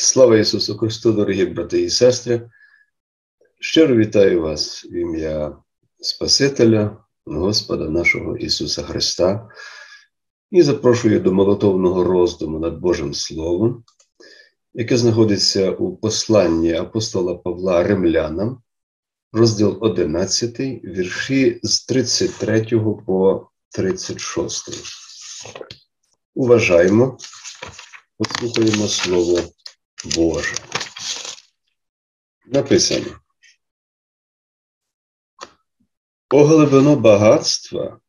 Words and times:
Слава 0.00 0.38
Ісусу 0.38 0.78
Христу, 0.78 1.12
дорогі 1.12 1.44
брати 1.44 1.82
і 1.82 1.90
сестри. 1.90 2.50
Щиро 3.60 3.96
вітаю 3.96 4.42
вас 4.42 4.84
в 4.84 4.94
ім'я 4.94 5.56
Спасителя, 5.98 6.96
Господа 7.24 7.88
нашого 7.88 8.36
Ісуса 8.36 8.82
Христа 8.82 9.48
і 10.50 10.62
запрошую 10.62 11.20
до 11.20 11.32
молотовного 11.32 12.04
роздуму 12.04 12.58
над 12.58 12.78
Божим 12.78 13.14
Словом, 13.14 13.84
яке 14.74 14.96
знаходиться 14.96 15.70
у 15.70 15.96
посланні 15.96 16.72
апостола 16.72 17.34
Павла 17.34 17.82
Римлянам, 17.82 18.62
розділ 19.32 19.78
11, 19.80 20.60
вірші 20.84 21.60
з 21.62 21.84
33 21.84 22.66
по 23.06 23.48
36. 23.70 24.70
Уважаємо, 26.34 27.18
послухаємо 28.18 28.88
Слово 28.88 29.40
Боже. 30.04 30.54
Написано. 32.46 33.20
О 36.32 36.96
багатства, 36.96 38.00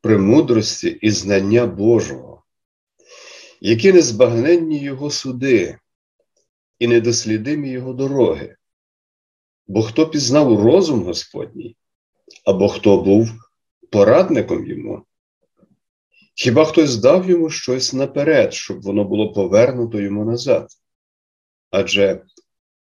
премудрості 0.00 0.88
і 0.88 1.10
знання 1.10 1.66
Божого, 1.66 2.42
які 3.60 3.92
незбагненні 3.92 4.78
Його 4.78 5.10
суди 5.10 5.78
і 6.78 6.88
недослідимі 6.88 7.70
Його 7.70 7.92
дороги. 7.92 8.56
Бо 9.66 9.82
хто 9.82 10.08
пізнав 10.08 10.64
розум 10.64 11.02
Господній, 11.02 11.76
або 12.44 12.68
хто 12.68 13.02
був 13.02 13.30
порадником 13.90 14.66
йому, 14.66 15.06
хіба 16.34 16.64
хтось 16.64 16.96
дав 16.96 17.30
йому 17.30 17.50
щось 17.50 17.92
наперед, 17.92 18.54
щоб 18.54 18.82
воно 18.82 19.04
було 19.04 19.32
повернуто 19.32 20.00
йому 20.00 20.24
назад? 20.24 20.68
Адже 21.72 22.22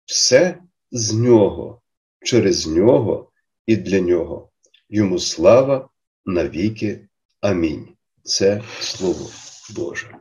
все 0.04 0.58
з 0.90 1.12
нього, 1.12 1.82
через 2.24 2.66
нього 2.66 3.32
і 3.66 3.76
для 3.76 4.00
нього, 4.00 4.50
йому 4.88 5.18
слава 5.18 5.88
навіки. 6.26 7.08
Амінь. 7.40 7.88
Це 8.22 8.62
Слово 8.80 9.30
Боже. 9.70 10.16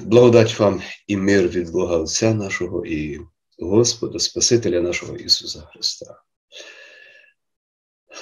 Благодать 0.00 0.58
вам 0.58 0.82
і 1.06 1.16
мир 1.16 1.48
від 1.48 1.70
Бога 1.70 1.96
Отця 1.96 2.34
нашого 2.34 2.86
і 2.86 3.20
Господа, 3.58 4.18
Спасителя 4.18 4.80
нашого 4.80 5.16
Ісуса 5.16 5.60
Христа. 5.60 6.22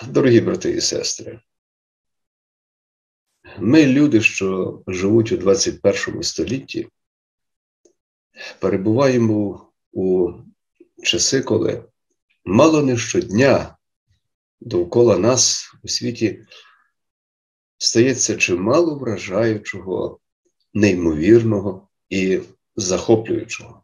Дорогі 0.08 0.40
брати 0.40 0.70
і 0.70 0.80
сестри, 0.80 1.40
ми, 3.58 3.86
люди, 3.86 4.20
що 4.20 4.82
живуть 4.86 5.32
у 5.32 5.36
21 5.36 6.22
столітті, 6.22 6.88
перебуваємо 8.58 9.70
у 9.92 10.30
часи, 11.02 11.42
коли 11.42 11.84
мало 12.44 12.82
не 12.82 12.96
щодня 12.96 13.76
довкола 14.60 15.18
нас 15.18 15.72
у 15.82 15.88
світі 15.88 16.46
стається 17.78 18.36
чимало 18.36 18.94
вражаючого, 18.94 20.20
неймовірного 20.74 21.88
і 22.08 22.40
захоплюючого. 22.76 23.82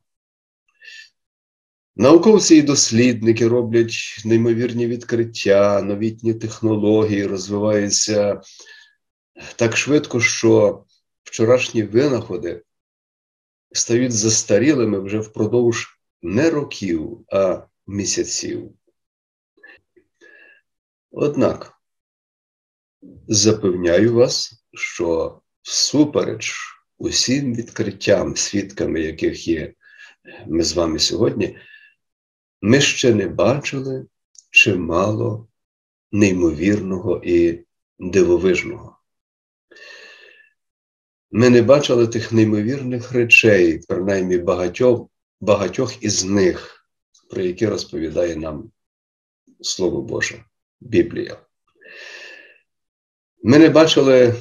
Науковці 1.98 2.56
і 2.56 2.62
дослідники 2.62 3.48
роблять 3.48 4.22
неймовірні 4.24 4.86
відкриття, 4.86 5.82
новітні 5.82 6.34
технології 6.34 7.26
розвиваються 7.26 8.40
так 9.56 9.76
швидко, 9.76 10.20
що 10.20 10.84
вчорашні 11.24 11.82
винаходи 11.82 12.62
стають 13.72 14.12
застарілими 14.12 15.00
вже 15.00 15.18
впродовж 15.18 15.98
не 16.22 16.50
років, 16.50 17.24
а 17.32 17.66
місяців. 17.86 18.72
Однак 21.10 21.72
запевняю 23.28 24.14
вас, 24.14 24.64
що 24.72 25.40
всупереч 25.62 26.54
усім 26.98 27.54
відкриттям, 27.54 28.36
свідками 28.36 29.00
яких 29.00 29.48
є 29.48 29.74
ми 30.46 30.62
з 30.62 30.72
вами 30.72 30.98
сьогодні, 30.98 31.58
ми 32.62 32.80
ще 32.80 33.14
не 33.14 33.28
бачили 33.28 34.06
чимало 34.50 35.48
неймовірного 36.12 37.22
і 37.24 37.64
дивовижного. 37.98 38.95
Ми 41.36 41.50
не 41.50 41.62
бачили 41.62 42.06
тих 42.06 42.32
неймовірних 42.32 43.12
речей, 43.12 43.80
принаймні 43.88 44.38
багатьох, 44.38 45.08
багатьох 45.40 46.02
із 46.02 46.24
них, 46.24 46.88
про 47.30 47.42
які 47.42 47.66
розповідає 47.66 48.36
нам 48.36 48.70
Слово 49.60 50.02
Боже, 50.02 50.44
Біблія. 50.80 51.40
Ми 53.42 53.58
не 53.58 53.68
бачили, 53.68 54.34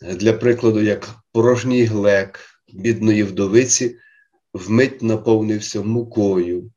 для 0.00 0.32
прикладу, 0.32 0.82
як 0.82 1.08
порожній 1.32 1.84
глек 1.84 2.40
бідної 2.72 3.22
вдовиці 3.22 3.96
вмить 4.54 5.02
наповнився 5.02 5.82
мукою, 5.82 6.70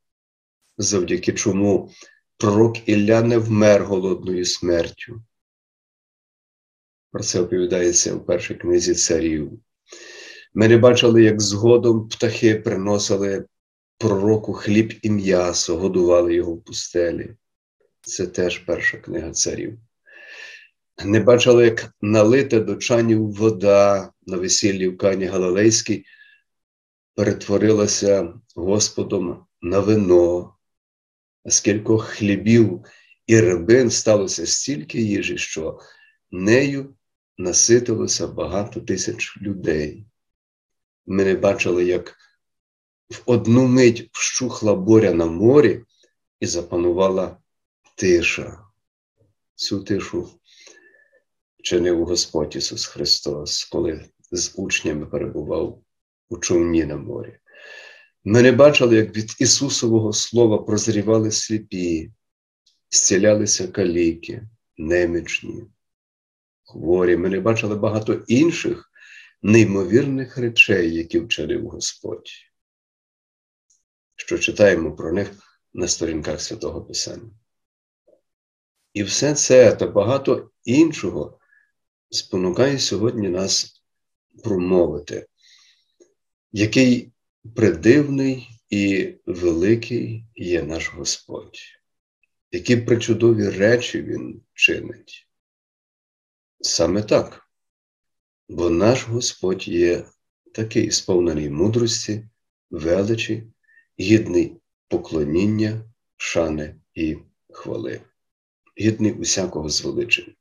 завдяки 0.78 1.34
чому 1.34 1.92
пророк 2.38 2.90
Ілля 2.90 3.22
не 3.22 3.38
вмер 3.38 3.84
голодною 3.84 4.46
смертю. 4.46 5.22
Про 7.16 7.24
це 7.24 7.42
оповідається 7.42 8.16
в 8.16 8.26
першій 8.26 8.56
книзі 8.56 8.94
царів. 8.94 9.52
Ми 10.54 10.68
не 10.68 10.78
бачили, 10.78 11.24
як 11.24 11.42
згодом 11.42 12.10
птахи 12.10 12.56
приносили 12.56 13.46
пророку 13.98 14.54
хліб 14.54 14.94
і 15.02 15.10
м'ясо, 15.10 15.78
годували 15.78 16.34
його 16.34 16.54
в 16.54 16.64
пустелі. 16.64 17.36
Це 18.02 18.28
теж 18.28 18.58
перша 18.58 18.98
книга 18.98 19.32
царів. 19.32 19.80
Не 21.06 21.20
бачили, 21.20 21.66
як 21.66 21.94
налита 22.02 22.60
до 22.60 22.76
чанів 22.76 23.32
вода 23.32 24.12
на 24.26 24.38
весіллі 24.38 24.88
в 24.88 24.98
Кані 24.98 25.26
Галилейській 25.26 26.06
перетворилася 27.14 28.34
Господом 28.56 29.46
на 29.62 29.80
вино, 29.80 30.56
а 31.46 31.50
скільки 31.50 31.98
хлібів 31.98 32.86
і 33.28 33.40
рибин 33.40 33.90
сталося 33.90 34.46
стільки 34.46 35.02
їжі, 35.02 35.38
що 35.38 35.80
нею 36.32 36.96
наситилося 37.38 38.28
багато 38.28 38.82
тисяч 38.82 39.38
людей. 39.42 40.06
Ми 41.06 41.24
не 41.24 41.36
бачили, 41.36 41.86
як 41.86 42.18
в 43.10 43.22
одну 43.26 43.68
мить 43.68 44.10
вщухла 44.12 44.76
боря 44.76 45.14
на 45.14 45.26
морі 45.26 45.84
і 46.40 46.46
запанувала 46.46 47.38
тиша. 47.96 48.60
Цю 49.56 49.84
тишу 49.84 50.30
чинив 51.64 52.06
Господь 52.06 52.56
Ісус 52.56 52.86
Христос, 52.86 53.64
коли 53.64 54.06
з 54.32 54.54
учнями 54.56 55.06
перебував 55.06 55.82
у 56.30 56.38
човні 56.38 56.86
на 56.86 56.98
морі. 56.98 57.38
Ми 58.24 58.42
не 58.42 58.52
бачили, 58.52 58.96
як 58.96 59.18
від 59.18 59.36
Ісусового 59.40 60.14
Слова 60.14 60.58
прозрівали 60.58 61.32
сліпі, 61.32 62.12
зцілялися 62.90 63.68
каліки, 63.68 64.48
немічні, 64.78 65.64
хворі. 66.76 67.18
Ми 67.18 67.30
не 67.30 67.40
бачили 67.40 67.76
багато 67.76 68.14
інших 68.14 68.92
неймовірних 69.42 70.38
речей, 70.38 70.96
які 70.96 71.20
вчинив 71.20 71.68
Господь, 71.68 72.30
що 74.16 74.38
читаємо 74.38 74.96
про 74.96 75.14
них 75.14 75.32
на 75.74 75.88
сторінках 75.88 76.42
Святого 76.42 76.82
Писання. 76.82 77.32
І 78.94 79.04
все 79.04 79.34
це 79.34 79.76
та 79.76 79.88
багато 79.88 80.52
іншого 80.64 81.40
спонукає 82.10 82.80
сьогодні 82.80 83.30
нас 83.30 83.84
промовити, 84.44 85.28
який 86.52 87.12
придивний 87.56 88.50
і 88.70 89.14
великий 89.26 90.26
є 90.36 90.64
наш 90.64 90.94
Господь, 90.94 91.60
які 92.52 92.78
причудові 92.78 93.50
речі 93.50 94.02
Він 94.02 94.42
чинить. 94.54 95.25
Саме 96.62 97.04
так, 97.04 97.50
бо 98.50 98.70
наш 98.70 99.08
Господь 99.08 99.68
є 99.68 100.06
такий 100.54 100.92
сповнений 100.92 101.50
мудрості, 101.50 102.30
величі, 102.70 103.48
гідний 104.00 104.58
поклоніння, 104.88 105.82
шани 106.18 106.76
і 106.94 107.18
хвали, 107.52 108.02
гідний 108.80 109.12
усякого 109.12 109.70
звеличення. 109.70 110.36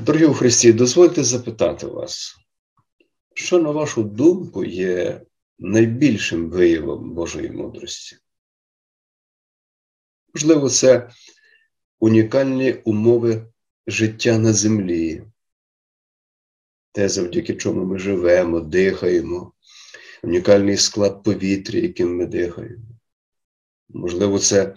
Дорогі 0.00 0.24
у 0.24 0.34
Христі, 0.34 0.72
дозвольте 0.72 1.24
запитати 1.24 1.86
вас, 1.86 2.36
що, 3.34 3.58
на 3.58 3.70
вашу 3.70 4.02
думку, 4.02 4.64
є 4.64 5.20
найбільшим 5.58 6.50
виявом 6.50 7.14
Божої 7.14 7.50
мудрості? 7.50 8.16
Можливо, 10.34 10.70
це 10.70 11.10
унікальні 11.98 12.72
умови 12.72 13.52
життя 13.86 14.38
на 14.38 14.52
землі, 14.52 15.22
те, 16.92 17.08
завдяки 17.08 17.54
чому 17.54 17.84
ми 17.84 17.98
живемо, 17.98 18.60
дихаємо, 18.60 19.52
унікальний 20.22 20.76
склад 20.76 21.22
повітря, 21.22 21.78
яким 21.78 22.16
ми 22.16 22.26
дихаємо. 22.26 22.84
Можливо, 23.88 24.38
це 24.38 24.76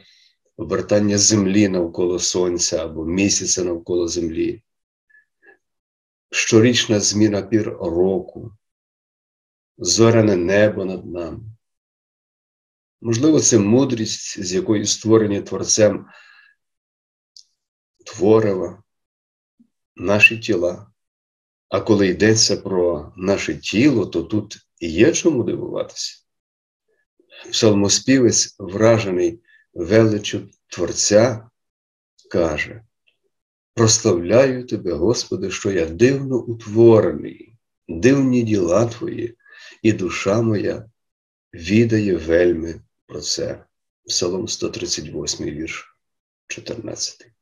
обертання 0.57 1.18
землі 1.18 1.68
навколо 1.68 2.19
Сонця 2.19 2.86
або 2.86 3.06
місяця 3.06 3.63
навколо 3.63 4.07
Землі, 4.07 4.63
щорічна 6.31 7.00
зміна 7.00 7.42
пір 7.42 7.69
року, 7.69 8.51
зоряне 9.77 10.36
небо 10.36 10.86
над 10.86 11.06
нами. 11.06 11.39
Можливо, 13.01 13.39
це 13.39 13.60
мудрість, 13.60 14.44
з 14.44 14.53
якої 14.53 14.86
створені 14.86 15.42
Творцем 15.42 16.07
творива, 18.06 18.83
наші 19.99 20.38
тіла. 20.38 20.88
А 21.69 21.81
коли 21.81 22.07
йдеться 22.07 22.57
про 22.57 23.13
наше 23.17 23.55
тіло, 23.55 24.05
то 24.05 24.23
тут 24.23 24.57
є 24.79 25.13
чому 25.13 25.44
дивуватися. 25.44 26.23
Псалмоспівець, 27.51 28.55
вражений 28.59 29.41
величу 29.73 30.49
Творця, 30.67 31.49
каже: 32.31 32.83
Прославляю 33.73 34.65
тебе, 34.65 34.94
Господи, 34.94 35.51
що 35.51 35.71
я 35.71 35.85
дивно 35.85 36.38
утворений, 36.38 37.55
дивні 37.88 38.43
діла 38.43 38.85
Твої, 38.85 39.38
і 39.81 39.93
душа 39.93 40.41
моя 40.41 40.89
відає 41.53 42.15
вельми 42.15 42.81
про 43.05 43.21
це. 43.21 43.63
Псалом 44.05 44.47
138, 44.47 45.45
вірш 45.45 45.97
14. 46.47 47.37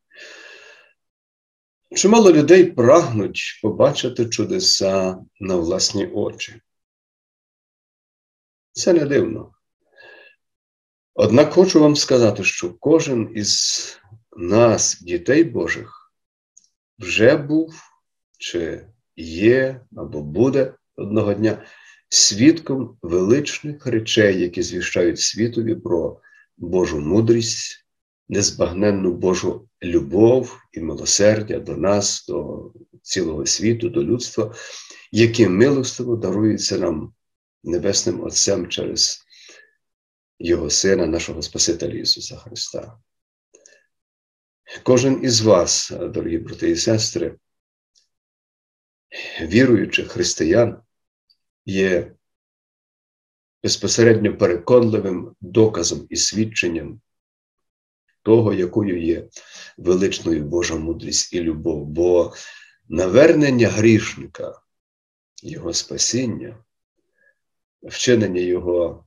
Чимало 1.94 2.32
людей 2.32 2.66
прагнуть 2.66 3.60
побачити 3.62 4.26
чудеса 4.26 5.18
на 5.40 5.56
власні 5.56 6.08
очі. 6.08 6.62
Це 8.72 8.94
не 8.94 9.06
дивно. 9.06 9.52
Однак 11.14 11.54
хочу 11.54 11.80
вам 11.80 11.96
сказати, 11.96 12.44
що 12.44 12.74
кожен 12.74 13.32
із 13.36 13.82
нас, 14.38 15.02
дітей 15.02 15.44
Божих, 15.44 16.14
вже 17.00 17.38
був, 17.38 17.76
чи 18.38 18.88
є, 19.16 19.82
або 19.96 20.22
буде 20.22 20.74
одного 20.96 21.34
дня 21.34 21.66
свідком 22.10 22.98
величних 23.02 23.86
речей, 23.86 24.42
які 24.42 24.62
звіщають 24.62 25.20
світові 25.20 25.76
про 25.76 26.22
Божу 26.58 27.00
мудрість, 27.00 27.85
незбагненну 28.30 29.14
Божу 29.14 29.70
любов 29.84 30.60
і 30.72 30.80
милосердя 30.80 31.60
до 31.60 31.78
нас, 31.78 32.26
до 32.28 32.72
цілого 33.02 33.46
світу, 33.46 33.90
до 33.90 34.04
людства, 34.04 34.56
які 35.12 35.48
милостиво 35.48 36.16
даруються 36.16 36.78
нам 36.78 37.14
Небесним 37.64 38.24
Отцем 38.24 38.68
через 38.68 39.26
Його 40.40 40.70
Сина, 40.70 41.06
нашого 41.06 41.42
Спасителя 41.42 41.94
Ісуса 41.94 42.38
Христа. 42.38 42.98
Кожен 44.84 45.24
із 45.24 45.42
вас, 45.42 45.92
дорогі 45.92 46.38
брати 46.38 46.70
і 46.70 46.76
сестри, 46.76 47.36
віруючих 49.42 50.08
християн, 50.12 50.82
є 51.66 52.16
безпосередньо 53.64 54.38
переконливим 54.38 55.36
доказом 55.42 56.08
і 56.10 56.16
свідченням 56.16 57.02
того, 58.26 58.54
якою 58.54 59.02
є 59.02 59.28
величною 59.78 60.44
Божа 60.44 60.76
мудрість 60.76 61.34
і 61.34 61.42
любов, 61.42 61.86
бо 61.86 62.34
навернення 62.90 63.68
грішника, 63.68 64.62
Його 65.44 65.74
спасіння, 65.74 66.58
вчинення 67.84 68.42
Його 68.42 69.06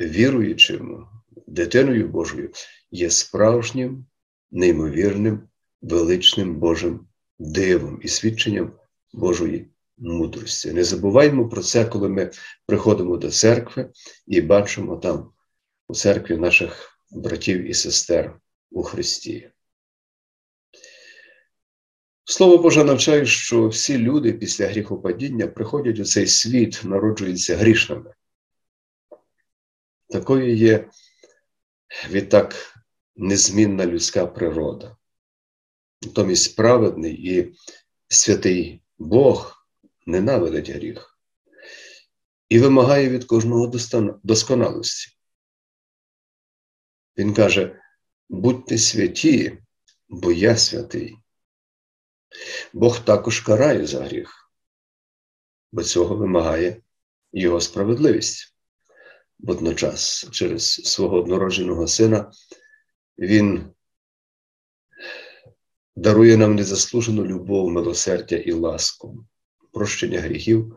віруючим, 0.00 1.06
дитиною 1.46 2.08
Божою 2.08 2.50
є 2.90 3.10
справжнім, 3.10 4.06
неймовірним, 4.50 5.48
величним 5.82 6.54
Божим 6.54 7.06
дивом 7.38 8.00
і 8.02 8.08
свідченням 8.08 8.72
Божої 9.12 9.68
мудрості. 9.98 10.72
Не 10.72 10.84
забуваймо 10.84 11.48
про 11.48 11.62
це, 11.62 11.84
коли 11.84 12.08
ми 12.08 12.30
приходимо 12.66 13.16
до 13.16 13.30
церкви 13.30 13.90
і 14.26 14.40
бачимо 14.40 14.96
там 14.96 15.32
у 15.88 15.94
церкві 15.94 16.36
наших 16.36 16.98
братів 17.10 17.70
і 17.70 17.74
сестер 17.74 18.40
у 18.70 18.82
Христі. 18.82 19.50
Слово 22.24 22.58
Боже 22.58 22.84
навчає, 22.84 23.26
що 23.26 23.68
всі 23.68 23.98
люди 23.98 24.32
після 24.32 24.66
гріхопадіння 24.66 25.46
приходять 25.46 25.98
у 25.98 26.04
цей 26.04 26.26
світ, 26.26 26.80
народжуються 26.84 27.56
грішними. 27.56 28.14
Такою 30.08 30.56
є 30.56 30.90
відтак 32.10 32.76
незмінна 33.16 33.86
людська 33.86 34.26
природа. 34.26 34.96
Натомість 36.02 36.56
праведний 36.56 37.38
і 37.38 37.54
святий 38.08 38.82
Бог 38.98 39.66
ненавидить 40.06 40.70
гріх 40.70 41.18
і 42.48 42.58
вимагає 42.58 43.08
від 43.08 43.24
кожного 43.24 43.72
досконалості. 44.22 45.16
Він 47.16 47.34
каже: 47.34 47.80
будьте 48.30 48.78
святі, 48.78 49.58
бо 50.08 50.32
я 50.32 50.56
святий. 50.56 51.16
Бог 52.72 53.04
також 53.04 53.40
карає 53.40 53.86
за 53.86 54.04
гріх, 54.04 54.52
бо 55.72 55.82
цього 55.82 56.16
вимагає 56.16 56.82
його 57.32 57.60
справедливість. 57.60 58.54
Водночас, 59.38 60.28
через 60.30 60.72
свого 60.72 61.16
однородженого 61.16 61.86
сина, 61.86 62.30
він 63.18 63.70
дарує 65.96 66.36
нам 66.36 66.54
незаслужену 66.54 67.26
любов, 67.26 67.70
милосердя 67.70 68.36
і 68.36 68.52
ласку, 68.52 69.26
прощення 69.72 70.20
гріхів, 70.20 70.76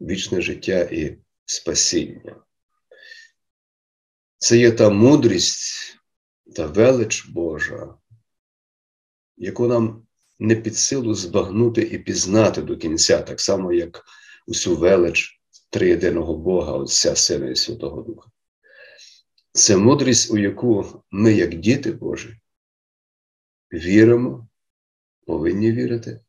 вічне 0.00 0.40
життя 0.40 0.80
і 0.80 1.18
спасіння. 1.44 2.36
Це 4.38 4.58
є 4.58 4.72
та 4.72 4.90
мудрість 4.90 5.99
та 6.56 6.66
велич 6.66 7.26
Божа, 7.26 7.94
яку 9.36 9.66
нам 9.66 10.06
не 10.38 10.56
під 10.56 10.76
силу 10.76 11.14
збагнути 11.14 11.82
і 11.82 11.98
пізнати 11.98 12.62
до 12.62 12.76
кінця, 12.76 13.22
так 13.22 13.40
само, 13.40 13.72
як 13.72 14.04
усю 14.46 14.76
велич 14.76 15.40
триєдиного 15.70 16.36
Бога, 16.36 16.72
Отця 16.72 17.16
Сина 17.16 17.50
і 17.50 17.56
Святого 17.56 18.02
Духа. 18.02 18.30
Це 19.52 19.76
мудрість, 19.76 20.30
у 20.30 20.38
яку 20.38 21.02
ми, 21.10 21.32
як 21.32 21.54
діти 21.54 21.92
Божі, 21.92 22.40
віримо, 23.72 24.48
повинні 25.26 25.72
вірити 25.72 26.20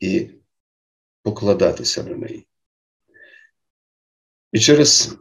і 0.00 0.30
покладатися 1.22 2.02
на 2.02 2.16
неї. 2.16 2.46
І 4.52 4.58
через 4.60 5.16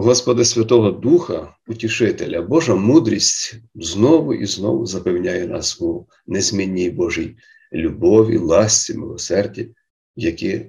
Господа 0.00 0.44
Святого 0.44 0.90
Духа, 0.92 1.56
Утішителя, 1.68 2.42
Божа 2.42 2.74
мудрість 2.74 3.54
знову 3.74 4.34
і 4.34 4.46
знову 4.46 4.86
запевняє 4.86 5.46
нас 5.46 5.80
у 5.80 6.06
незмінній 6.26 6.90
Божій 6.90 7.36
любові, 7.72 8.38
ласці, 8.38 8.94
милосерді, 8.94 9.74
які 10.16 10.66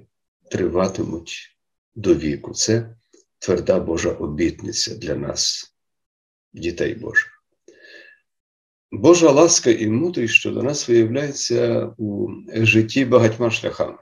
триватимуть 0.50 1.56
до 1.94 2.14
віку. 2.14 2.52
Це 2.52 2.96
тверда 3.38 3.80
Божа 3.80 4.10
обітниця 4.10 4.94
для 4.94 5.14
нас, 5.14 5.74
дітей 6.52 6.94
Божих. 6.94 7.44
Божа 8.90 9.30
ласка 9.30 9.70
і 9.70 9.86
мудрість 9.86 10.34
щодо 10.34 10.62
нас 10.62 10.88
виявляється 10.88 11.86
у 11.98 12.28
житті 12.54 13.04
багатьма 13.04 13.50
шляхами. 13.50 13.98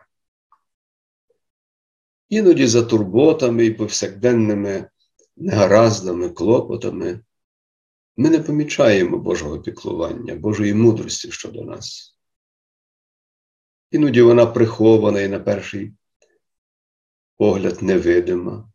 Іноді 2.28 2.66
за 2.66 2.82
турботами 2.82 3.66
і 3.66 3.70
повсякденними 3.70 4.86
негараздами, 5.40 6.28
клопотами, 6.28 7.20
ми 8.16 8.30
не 8.30 8.38
помічаємо 8.38 9.18
Божого 9.18 9.60
піклування, 9.60 10.34
Божої 10.34 10.74
мудрості 10.74 11.32
щодо 11.32 11.62
нас. 11.62 12.16
Іноді 13.90 14.22
вона 14.22 14.46
прихована 14.46 15.20
і 15.20 15.28
на 15.28 15.40
перший 15.40 15.92
погляд 17.36 17.82
невидима, 17.82 18.72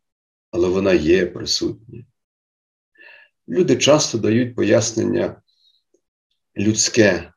але 0.50 0.68
вона 0.68 0.92
є 0.92 1.26
присутня. 1.26 2.04
Люди 3.48 3.76
часто 3.76 4.18
дають 4.18 4.54
пояснення 4.54 5.42
людське 6.56 7.32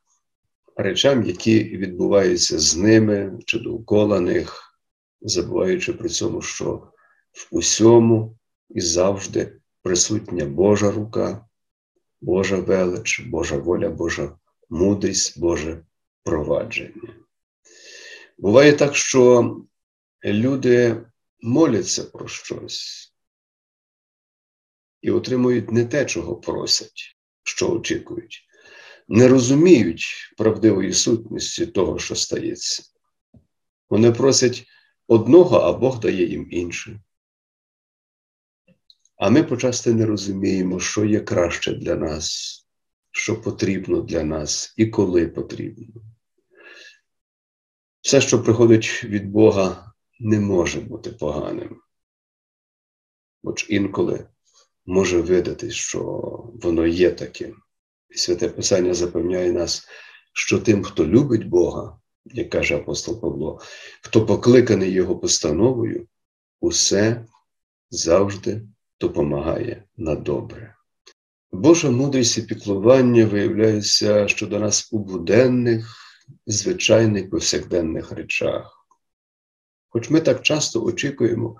речам, 0.75 1.23
які 1.23 1.63
відбуваються 1.63 2.59
з 2.59 2.75
ними 2.75 3.39
чи 3.45 3.59
довкола 3.59 4.19
них, 4.19 4.79
забуваючи 5.21 5.93
при 5.93 6.09
цьому, 6.09 6.41
що 6.41 6.91
в 7.31 7.47
усьому 7.51 8.38
і 8.69 8.81
завжди 8.81 9.59
присутня 9.81 10.45
Божа 10.45 10.91
рука, 10.91 11.45
Божа 12.21 12.57
велич, 12.57 13.19
Божа 13.19 13.57
воля, 13.57 13.89
Божа 13.89 14.37
мудрість, 14.69 15.39
Боже 15.39 15.85
провадження. 16.23 17.13
Буває 18.37 18.73
так, 18.73 18.95
що 18.95 19.55
люди 20.25 21.05
моляться 21.41 22.03
про 22.03 22.27
щось 22.27 23.13
і 25.01 25.11
отримують 25.11 25.71
не 25.71 25.85
те, 25.85 26.05
чого 26.05 26.35
просять, 26.35 27.17
що 27.43 27.71
очікують, 27.71 28.47
не 29.07 29.27
розуміють 29.27 30.33
правдивої 30.37 30.93
сутності 30.93 31.65
того, 31.65 31.99
що 31.99 32.15
стається. 32.15 32.83
Вони 33.89 34.11
просять 34.11 34.65
одного, 35.07 35.57
а 35.57 35.73
Бог 35.73 35.99
дає 35.99 36.25
їм 36.25 36.47
інше. 36.51 36.99
А 39.19 39.29
ми 39.29 39.43
почасти 39.43 39.93
не 39.93 40.05
розуміємо, 40.05 40.79
що 40.79 41.05
є 41.05 41.19
краще 41.19 41.73
для 41.73 41.95
нас, 41.95 42.55
що 43.11 43.41
потрібно 43.41 44.01
для 44.01 44.23
нас 44.23 44.73
і 44.77 44.87
коли 44.87 45.27
потрібно. 45.27 46.01
Все, 48.01 48.21
що 48.21 48.43
приходить 48.43 49.03
від 49.03 49.29
Бога, 49.29 49.93
не 50.19 50.39
може 50.39 50.81
бути 50.81 51.09
поганим. 51.09 51.81
Хоч 53.43 53.69
інколи 53.69 54.27
може 54.85 55.21
видатись, 55.21 55.73
що 55.73 56.01
воно 56.53 56.87
є 56.87 57.11
таким. 57.11 57.55
І 58.09 58.17
Святе 58.17 58.49
Писання 58.49 58.93
запевняє 58.93 59.51
нас, 59.51 59.87
що 60.33 60.59
тим, 60.59 60.83
хто 60.83 61.05
любить 61.07 61.47
Бога, 61.47 61.99
як 62.25 62.49
каже 62.49 62.75
апостол 62.75 63.21
Павло, 63.21 63.61
хто 64.01 64.25
покликаний 64.25 64.91
Його 64.91 65.19
постановою, 65.19 66.07
усе 66.59 67.25
завжди 67.89 68.61
допомагає 69.01 69.83
на 69.97 70.15
добре. 70.15 70.75
Божа 71.51 71.91
мудрість 71.91 72.37
і 72.37 72.41
піклування 72.41 73.25
виявляється 73.25 74.27
щодо 74.27 74.59
нас 74.59 74.89
у 74.93 74.99
буденних, 74.99 75.95
звичайних 76.45 77.29
повсякденних 77.29 78.11
речах. 78.11 78.87
Хоч 79.89 80.09
ми 80.09 80.21
так 80.21 80.41
часто 80.41 80.83
очікуємо 80.83 81.57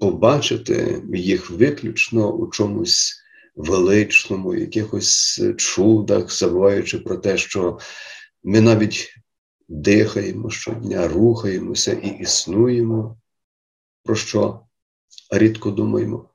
побачити 0.00 1.02
їх 1.14 1.50
виключно 1.50 2.32
у 2.32 2.50
чомусь 2.50 3.22
величному, 3.56 4.54
якихось 4.54 5.42
чудах, 5.56 6.32
забуваючи 6.32 6.98
про 6.98 7.16
те, 7.16 7.38
що 7.38 7.78
ми 8.44 8.60
навіть 8.60 9.14
дихаємо 9.68 10.50
щодня, 10.50 11.08
рухаємося 11.08 11.92
і 11.92 12.08
існуємо, 12.08 13.18
про 14.04 14.16
що 14.16 14.60
рідко 15.30 15.70
думаємо, 15.70 16.29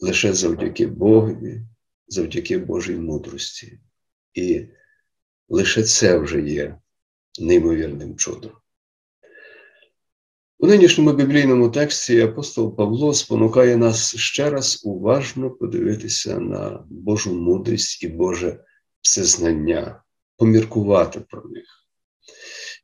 лише 0.00 0.32
завдяки 0.32 0.86
Богові, 0.86 1.62
завдяки 2.08 2.58
Божій 2.58 2.96
мудрості. 2.96 3.78
І 4.34 4.66
лише 5.48 5.82
це 5.82 6.18
вже 6.18 6.40
є 6.40 6.78
неймовірним 7.40 8.16
чудом. 8.16 8.52
У 10.58 10.66
нинішньому 10.66 11.12
біблійному 11.12 11.70
тексті 11.70 12.20
апостол 12.20 12.76
Павло 12.76 13.14
спонукає 13.14 13.76
нас 13.76 14.16
ще 14.16 14.50
раз 14.50 14.80
уважно 14.84 15.50
подивитися 15.50 16.38
на 16.38 16.84
Божу 16.90 17.34
мудрість 17.34 18.02
і 18.02 18.08
Боже 18.08 18.64
всезнання, 19.00 20.02
поміркувати 20.36 21.20
про 21.20 21.42
них. 21.48 21.64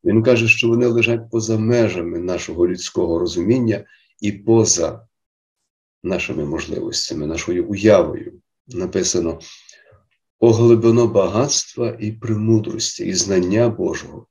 Він 0.04 0.23
каже, 0.23 0.49
що 0.49 0.69
вони 0.69 0.87
лежать 0.87 1.31
поза 1.31 1.59
межами 1.59 2.19
нашого 2.19 2.69
людського 2.69 3.19
розуміння 3.19 3.85
і 4.21 4.33
поза 4.33 5.07
нашими 6.03 6.45
можливостями, 6.45 7.27
нашою 7.27 7.67
уявою. 7.67 8.41
Написано 8.67 9.41
поглибино 10.39 11.07
багатства 11.07 11.97
і 12.01 12.13
премудрості, 12.13 13.05
і 13.05 13.15
знання 13.15 13.69
Божого, 13.69 14.27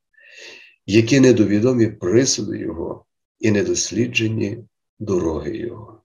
які 0.85 1.19
недовідомі 1.19 1.87
присуди 1.87 2.57
Його 2.57 3.05
і 3.39 3.51
недосліджені 3.51 4.63
дороги 4.99 5.57
Його. 5.57 6.01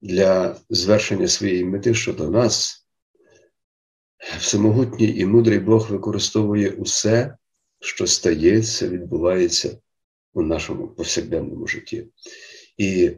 Для 0.00 0.56
звершення 0.70 1.28
своєї 1.28 1.64
мети 1.64 1.94
щодо 1.94 2.30
нас, 2.30 2.86
всемогутній 4.38 5.16
і 5.18 5.26
мудрий 5.26 5.58
Бог 5.58 5.90
використовує 5.90 6.70
усе, 6.70 7.36
що 7.80 8.06
стається, 8.06 8.88
відбувається 8.88 9.78
у 10.32 10.42
нашому 10.42 10.88
повсякденному 10.88 11.66
житті. 11.66 12.06
І 12.76 13.10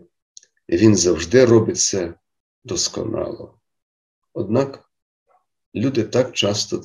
Він 0.69 0.97
завжди 0.97 1.45
робить 1.45 1.79
це 1.79 2.15
досконало. 2.65 3.59
Однак 4.33 4.91
люди 5.75 6.03
так 6.03 6.33
часто 6.33 6.83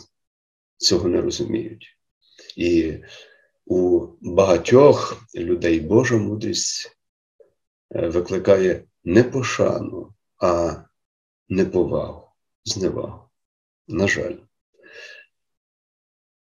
цього 0.78 1.10
не 1.10 1.22
розуміють. 1.22 1.98
І 2.56 2.98
у 3.66 4.08
багатьох 4.22 5.24
людей 5.36 5.80
Божа 5.80 6.18
мудрість 6.18 6.98
е, 7.96 8.08
викликає 8.08 8.84
не 9.04 9.24
пошану, 9.24 10.14
а 10.38 10.76
неповагу, 11.50 12.28
зневагу. 12.64 13.30
На 13.88 14.08
жаль. 14.08 14.36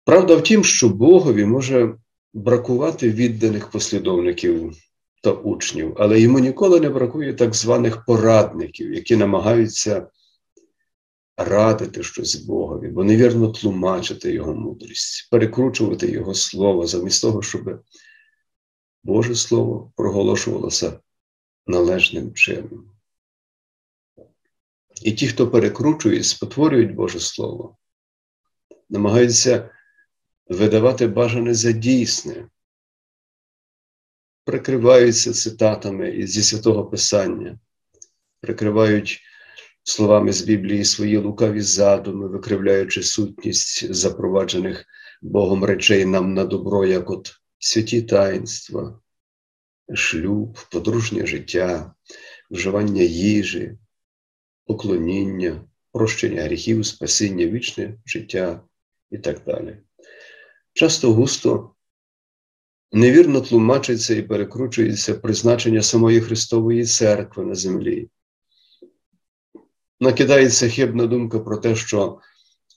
Правда 0.05 0.37
в 0.37 0.43
тім, 0.43 0.65
що 0.65 0.89
Богові 0.89 1.45
може 1.45 1.99
бракувати 2.33 3.11
відданих 3.11 3.71
послідовників 3.71 4.73
та 5.23 5.33
учнів, 5.33 5.95
але 5.99 6.21
йому 6.21 6.39
ніколи 6.39 6.81
не 6.81 6.89
бракує 6.89 7.35
так 7.35 7.55
званих 7.55 8.05
порадників, 8.05 8.93
які 8.93 9.17
намагаються 9.17 10.11
радити 11.37 12.03
щось 12.03 12.37
Богові, 12.37 12.89
бо 12.89 13.05
невірно 13.05 13.53
тлумачити 13.53 14.33
Його 14.33 14.55
мудрість, 14.55 15.29
перекручувати 15.31 16.11
Його 16.11 16.35
слово, 16.35 16.87
замість 16.87 17.23
того, 17.23 17.43
щоб 17.43 17.83
Боже 19.05 19.35
Слово 19.35 19.93
проголошувалося 19.97 21.01
належним 21.67 22.35
чином. 22.35 22.91
І 25.03 25.13
ті, 25.13 25.29
хто 25.29 25.51
перекручує, 25.51 26.23
спотворюють 26.23 26.95
Боже 26.95 27.21
Слово, 27.21 27.77
намагаються 28.89 29.71
видавати 30.49 31.07
бажане 31.07 31.55
за 31.55 31.73
дійсне, 31.73 32.49
прикриваються 34.49 35.33
цитатами 35.33 36.27
зі 36.27 36.43
святого 36.43 36.85
Писання, 36.85 37.59
прикривають 38.41 39.21
словами 39.83 40.33
з 40.33 40.43
Біблії 40.43 40.85
свої 40.85 41.17
лукаві 41.17 41.61
задуми, 41.61 42.29
викривляючи 42.29 43.03
сутність 43.03 43.95
запроваджених 43.95 44.85
Богом 45.23 45.65
речей 45.65 46.05
нам 46.05 46.35
на 46.35 46.45
добро, 46.45 46.87
як 46.87 47.11
от 47.11 47.33
святі 47.59 48.03
таїнства, 48.03 49.01
шлюб, 49.95 50.59
подружнє 50.73 51.27
життя, 51.27 51.95
вживання 52.51 53.03
їжі, 53.03 53.79
поклоніння, 54.67 55.65
прощення 55.93 56.43
гріхів, 56.43 56.87
спасіння, 56.87 57.47
вічне 57.47 57.95
життя 58.07 58.63
і 59.11 59.19
так 59.19 59.43
далі. 59.47 59.77
Часто 60.73 61.13
густо 61.13 61.75
невірно 62.93 63.41
тлумачиться 63.41 64.15
і 64.15 64.23
перекручується 64.23 65.15
призначення 65.15 65.83
самої 65.83 66.21
Христової 66.21 66.85
церкви 66.85 67.45
на 67.45 67.55
землі 67.55 68.09
накидається 70.01 70.69
хибна 70.69 71.07
думка 71.07 71.39
про 71.39 71.57
те, 71.57 71.77
що, 71.77 72.19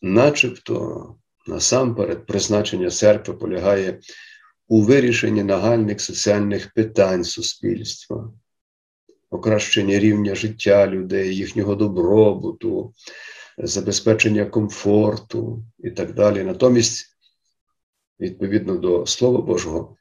начебто, 0.02 1.16
насамперед 1.48 2.26
призначення 2.26 2.90
церкви 2.90 3.34
полягає 3.34 4.00
у 4.68 4.82
вирішенні 4.82 5.44
нагальних 5.44 6.02
соціальних 6.02 6.74
питань 6.74 7.24
суспільства, 7.24 8.34
покращення 9.30 10.00
рівня 10.00 10.36
життя 10.36 10.88
людей, 10.88 11.36
їхнього 11.36 11.76
добробуту, 11.76 12.94
забезпечення 13.58 14.46
комфорту 14.46 15.64
і 15.80 15.92
так 15.92 16.14
далі. 16.14 16.44
Натомість, 16.44 17.18
відповідно 18.20 18.78
до 18.78 19.06
Слова 19.06 19.42
Божого, 19.42 19.98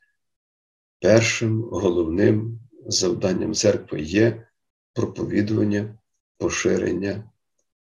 першим 1.00 1.62
головним 1.62 2.60
завданням 2.86 3.54
церкви 3.54 4.00
є 4.00 4.48
проповідування 4.92 5.98
поширення 6.38 7.30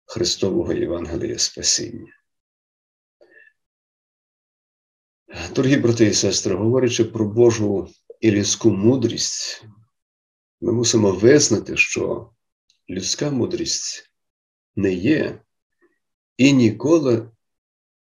Христового 0.05 0.73
Євангелія 0.73 1.39
Спасіння. 1.39 2.13
Дорогі 5.55 5.77
брати 5.77 6.07
і 6.07 6.15
сестри, 6.15 6.55
говорячи 6.55 7.05
про 7.05 7.27
Божу 7.27 7.89
і 8.21 8.31
людську 8.31 8.71
мудрість, 8.71 9.65
ми 10.61 10.73
мусимо 10.73 11.13
визнати, 11.13 11.77
що 11.77 12.31
людська 12.91 13.31
мудрість 13.31 14.11
не 14.77 14.93
є 14.93 15.41
і 16.37 16.53
ніколи 16.53 17.31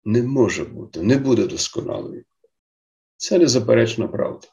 не 0.03 0.23
може 0.23 0.65
бути, 0.65 1.01
не 1.01 1.17
буде 1.17 1.47
досконалою. 1.47 2.25
Це 3.17 3.39
незаперечна 3.39 4.07
правда. 4.07 4.47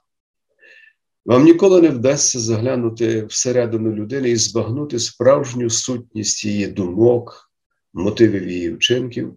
Вам 1.25 1.45
ніколи 1.45 1.83
не 1.83 1.88
вдасться 1.88 2.41
заглянути 2.41 3.25
всередину 3.25 3.93
людини 3.95 4.31
і 4.31 4.37
збагнути 4.37 4.99
справжню 4.99 5.71
сутність 5.71 6.45
її 6.45 6.67
думок, 6.67 7.52
мотивів 7.93 8.49
її 8.49 8.73
вчинків, 8.75 9.37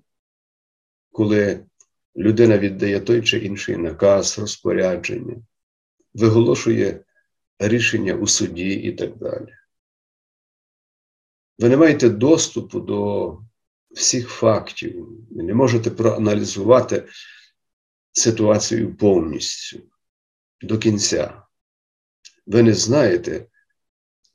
коли 1.12 1.66
людина 2.18 2.58
віддає 2.58 3.00
той 3.00 3.22
чи 3.22 3.38
інший 3.38 3.78
наказ, 3.78 4.40
розпорядження, 4.40 5.36
виголошує 6.14 7.04
рішення 7.60 8.14
у 8.14 8.28
суді 8.28 8.74
і 8.74 8.92
так 8.92 9.18
далі. 9.18 9.54
Ви 11.60 11.70
не 11.70 11.78
маєте 11.78 12.10
доступу 12.10 12.80
до 12.80 13.40
всіх 13.92 14.30
фактів, 14.30 15.10
не 15.32 15.54
можете 15.54 15.92
проаналізувати 15.92 17.08
ситуацію 18.12 18.96
повністю 18.96 19.80
до 20.62 20.78
кінця. 20.78 21.45
Ви 22.46 22.64
не 22.64 22.74
знаєте 22.74 23.46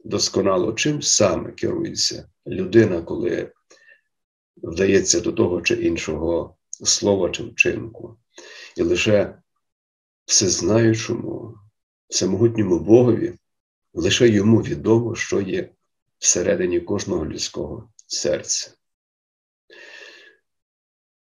досконало, 0.04 0.72
чим 0.72 1.02
саме 1.02 1.52
керується 1.52 2.28
людина, 2.46 3.02
коли 3.02 3.52
вдається 4.56 5.20
до 5.20 5.32
того 5.32 5.62
чи 5.62 5.74
іншого 5.74 6.56
слова 6.70 7.30
чи 7.30 7.42
вчинку. 7.42 8.18
І 8.76 8.82
лише 8.82 9.38
всезнаючому, 10.24 11.54
всемогутньому 12.08 12.78
Богові, 12.78 13.34
лише 13.94 14.28
йому 14.28 14.62
відомо, 14.62 15.14
що 15.14 15.40
є 15.40 15.72
всередині 16.18 16.80
кожного 16.80 17.26
людського 17.26 17.90
серця. 18.06 18.70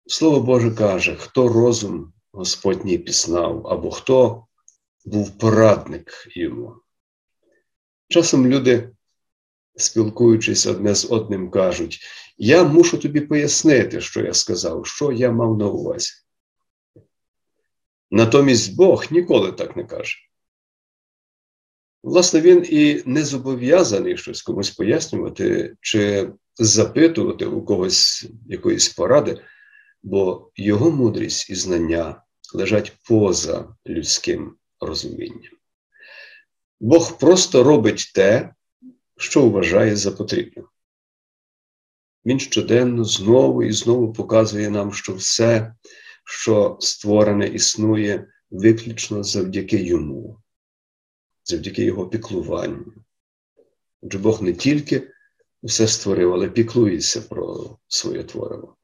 Слово 0.06 0.40
Боже 0.40 0.70
каже, 0.70 1.16
хто 1.16 1.48
розум 1.48 2.12
Господній 2.32 2.98
пізнав, 2.98 3.66
або 3.66 3.90
хто 3.90 4.46
був 5.04 5.38
порадник 5.38 6.28
йому. 6.30 6.74
Часом 8.08 8.46
люди, 8.46 8.90
спілкуючись 9.76 10.66
одне 10.66 10.94
з 10.94 11.10
одним, 11.10 11.50
кажуть: 11.50 12.00
Я 12.38 12.64
мушу 12.64 12.98
тобі 12.98 13.20
пояснити, 13.20 14.00
що 14.00 14.20
я 14.20 14.34
сказав, 14.34 14.86
що 14.86 15.12
я 15.12 15.32
мав 15.32 15.58
на 15.58 15.66
увазі. 15.66 16.10
Натомість 18.10 18.76
Бог 18.76 19.04
ніколи 19.10 19.52
так 19.52 19.76
не 19.76 19.84
каже. 19.84 20.16
Власне, 22.02 22.40
він 22.40 22.66
і 22.68 23.02
не 23.06 23.24
зобов'язаний 23.24 24.16
щось 24.16 24.42
комусь 24.42 24.70
пояснювати 24.70 25.76
чи 25.80 26.32
запитувати 26.56 27.46
у 27.46 27.64
когось 27.64 28.26
якоїсь 28.48 28.88
поради, 28.88 29.44
бо 30.02 30.50
його 30.56 30.90
мудрість 30.90 31.50
і 31.50 31.54
знання 31.54 32.22
лежать 32.54 32.96
поза 33.08 33.74
людським 33.86 34.57
розумінням. 34.80 35.52
Бог 36.80 37.18
просто 37.18 37.64
робить 37.64 38.12
те, 38.14 38.54
що 39.16 39.48
вважає 39.48 39.96
за 39.96 40.12
потрібне. 40.12 40.62
Він 42.24 42.40
щоденно 42.40 43.04
знову 43.04 43.62
і 43.62 43.72
знову 43.72 44.12
показує 44.12 44.70
нам, 44.70 44.92
що 44.92 45.14
все, 45.14 45.74
що 46.24 46.76
створене, 46.80 47.46
існує 47.46 48.28
виключно 48.50 49.22
завдяки 49.22 49.82
йому, 49.82 50.40
завдяки 51.44 51.84
його 51.84 52.08
піклуванню. 52.08 52.92
Адже 54.02 54.18
Бог 54.18 54.42
не 54.42 54.52
тільки 54.52 55.10
все 55.62 55.88
створив, 55.88 56.34
але 56.34 56.48
піклується 56.48 57.20
про 57.20 57.76
своє 57.88 58.24
твориво. 58.24 58.76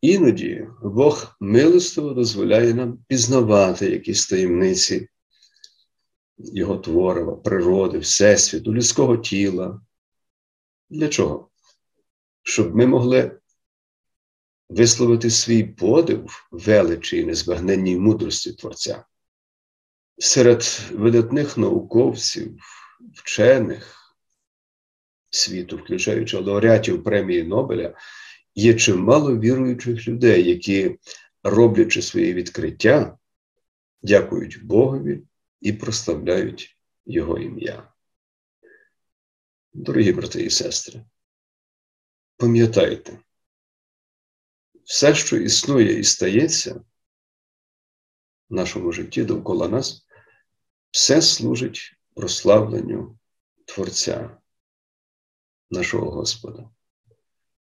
Іноді 0.00 0.66
Бог 0.82 1.36
милостиво 1.40 2.10
дозволяє 2.10 2.74
нам 2.74 2.98
пізнавати 3.08 3.90
якісь 3.90 4.26
таємниці 4.26 5.08
його 6.44 6.76
творива, 6.76 7.36
природи, 7.36 7.98
Всесвіту, 7.98 8.74
людського 8.74 9.16
тіла. 9.16 9.80
Для 10.90 11.08
чого? 11.08 11.48
Щоб 12.42 12.76
ми 12.76 12.86
могли 12.86 13.38
висловити 14.68 15.30
свій 15.30 15.64
подив 15.64 16.46
величі 16.50 17.18
і 17.18 17.24
незбагненній 17.24 17.96
мудрості 17.96 18.52
Творця. 18.52 19.04
Серед 20.18 20.80
видатних 20.92 21.58
науковців, 21.58 22.58
вчених 23.14 23.96
світу, 25.30 25.76
включаючи 25.76 26.38
лауреатів 26.38 27.04
премії 27.04 27.42
Нобеля, 27.42 27.94
є 28.54 28.74
чимало 28.74 29.38
віруючих 29.38 30.08
людей, 30.08 30.48
які, 30.48 30.98
роблячи 31.42 32.02
свої 32.02 32.34
відкриття, 32.34 33.18
дякують 34.02 34.64
Богові 34.64 35.22
і 35.60 35.72
прославляють 35.72 36.76
Його 37.06 37.38
ім'я. 37.38 37.92
Дорогі 39.72 40.12
брати 40.12 40.42
і 40.42 40.50
сестри, 40.50 41.04
пам'ятайте, 42.36 43.18
все, 44.84 45.14
що 45.14 45.36
існує 45.36 45.98
і 45.98 46.04
стається 46.04 46.84
в 48.48 48.54
нашому 48.54 48.92
житті 48.92 49.24
довкола 49.24 49.68
нас, 49.68 50.06
все 50.90 51.22
служить 51.22 51.96
прославленню 52.14 53.18
Творця, 53.64 54.38
нашого 55.70 56.10
Господа. 56.10 56.70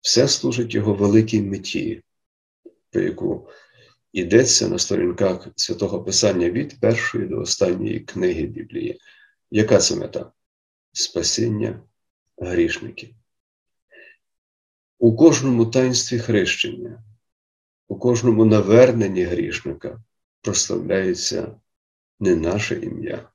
Все 0.00 0.28
служить 0.28 0.74
Його 0.74 0.94
великій 0.94 1.42
меті, 1.42 2.02
про 2.90 3.02
яку 3.02 3.48
йдеться 4.14 4.68
на 4.68 4.78
сторінках 4.78 5.48
святого 5.56 6.04
Писання 6.04 6.50
від 6.50 6.80
першої 6.80 7.26
до 7.26 7.40
останньої 7.40 8.00
книги 8.00 8.46
Біблії. 8.46 9.00
Яка 9.50 9.78
це 9.78 9.96
мета? 9.96 10.32
Спасіння 10.92 11.82
грішників. 12.38 13.14
У 14.98 15.16
кожному 15.16 15.66
таїнстві 15.66 16.18
хрещення, 16.18 17.04
у 17.88 17.98
кожному 17.98 18.44
наверненні 18.44 19.22
грішника 19.22 20.02
прославляється 20.40 21.60
не 22.20 22.36
наше 22.36 22.80
ім'я, 22.80 23.28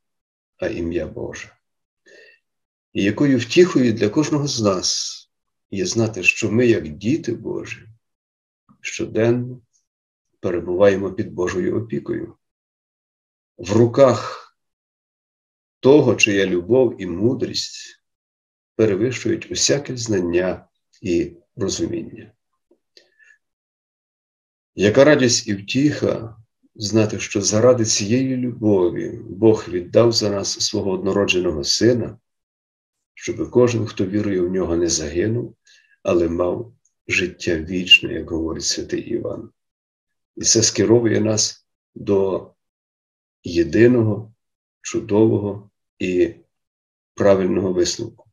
а 0.57 0.67
ім'я 0.67 1.07
Боже. 1.07 1.55
І 2.93 3.03
якою 3.03 3.37
втіхою 3.37 3.93
для 3.93 4.09
кожного 4.09 4.47
з 4.47 4.61
нас 4.61 5.15
є 5.71 5.85
знати, 5.85 6.23
що 6.23 6.51
ми, 6.51 6.67
як 6.67 6.87
діти 6.87 7.33
Божі, 7.33 7.87
щоденно 8.81 9.61
перебуваємо 10.39 11.11
під 11.11 11.33
Божою 11.33 11.83
опікою. 11.83 12.35
В 13.57 13.71
руках 13.71 14.45
того, 15.79 16.15
чия 16.15 16.45
любов 16.45 17.01
і 17.01 17.05
мудрість 17.05 18.03
перевищують 18.75 19.51
усяке 19.51 19.97
знання 19.97 20.67
і 21.01 21.37
розуміння. 21.55 22.31
Яка 24.75 25.03
радість 25.03 25.47
і 25.47 25.53
втіха 25.53 26.37
знати, 26.75 27.19
що 27.19 27.41
заради 27.41 27.85
цієї 27.85 28.37
любові 28.37 29.19
Бог 29.29 29.65
віддав 29.69 30.11
за 30.11 30.29
нас 30.29 30.59
свого 30.59 30.91
однородженого 30.91 31.63
Сина, 31.63 32.17
щоб 33.13 33.51
кожен, 33.51 33.85
хто 33.85 34.05
вірує 34.05 34.41
в 34.41 34.51
нього, 34.51 34.77
не 34.77 34.87
загинув, 34.87 35.55
але 36.03 36.29
мав 36.29 36.73
життя 37.07 37.57
вічне, 37.57 38.13
як 38.13 38.31
говорить 38.31 38.63
святий 38.63 39.01
Іван. 39.01 39.49
І 40.39 40.43
це 40.43 40.63
скеровує 40.63 41.21
нас 41.21 41.65
до 41.95 42.47
єдиного, 43.43 44.33
чудового 44.81 45.69
і 45.99 46.33
правильного 47.13 47.73
висновку. 47.73 48.25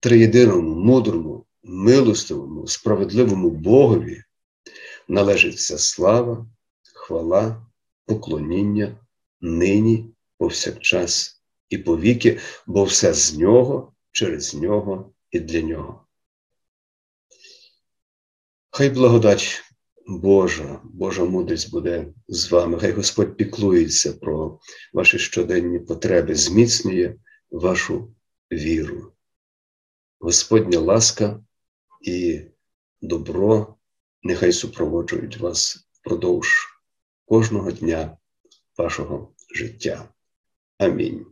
Триєдиному, 0.00 0.74
мудрому, 0.74 1.46
милостивому, 1.62 2.66
справедливому 2.66 3.50
Богові 3.50 4.22
належить 5.08 5.54
вся 5.54 5.78
слава, 5.78 6.46
хвала, 6.94 7.66
поклоніння 8.06 8.98
нині, 9.40 10.14
повсякчас 10.38 11.42
і 11.68 11.78
повіки, 11.78 12.40
бо 12.66 12.84
все 12.84 13.14
з 13.14 13.38
нього, 13.38 13.92
через 14.12 14.54
нього 14.54 15.12
і 15.30 15.40
для 15.40 15.60
нього. 15.60 16.06
Хай 18.70 18.90
благодать 18.90 19.71
Божа, 20.06 20.80
Божа 20.84 21.24
мудрість 21.24 21.70
буде 21.70 22.06
з 22.28 22.50
вами. 22.50 22.78
Хай 22.78 22.92
Господь 22.92 23.36
піклується 23.36 24.12
про 24.12 24.60
ваші 24.92 25.18
щоденні 25.18 25.78
потреби, 25.78 26.34
зміцнює 26.34 27.14
вашу 27.50 28.14
віру. 28.52 29.12
Господня 30.18 30.78
ласка 30.78 31.44
і 32.00 32.40
добро 33.00 33.74
нехай 34.22 34.52
супроводжують 34.52 35.36
вас 35.36 35.88
впродовж 35.92 36.68
кожного 37.24 37.72
дня 37.72 38.16
вашого 38.78 39.32
життя. 39.54 40.08
Амінь. 40.78 41.31